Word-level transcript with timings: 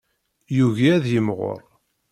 Yugi 0.57 0.87
ad 0.95 1.05
yimɣur. 1.11 1.61